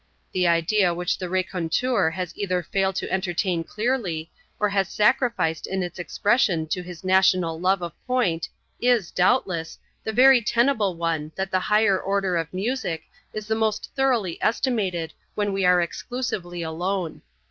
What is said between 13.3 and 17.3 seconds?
is the most thoroughly estimated when we are exclusively alone.